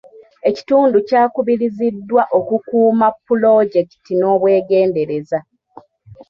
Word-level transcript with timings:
Ekitundu 0.49 0.97
kyakubiriziddwa 1.07 2.21
okukuuma 2.37 3.07
pulojekiti 3.25 4.13
n'obwegendereza. 4.15 5.39